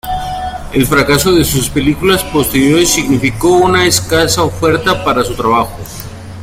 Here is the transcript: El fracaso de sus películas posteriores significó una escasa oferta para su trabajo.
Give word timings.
El 0.73 0.87
fracaso 0.87 1.31
de 1.31 1.43
sus 1.43 1.69
películas 1.69 2.23
posteriores 2.23 2.89
significó 2.89 3.49
una 3.51 3.85
escasa 3.85 4.41
oferta 4.41 5.03
para 5.03 5.23
su 5.23 5.35
trabajo. 5.35 5.77